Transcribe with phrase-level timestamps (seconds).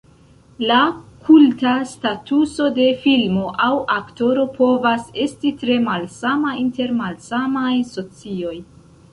[0.69, 0.77] La
[1.25, 8.61] kulta statuso de filmo aŭ aktoro povas esti tre malsama inter malsamaj socioj.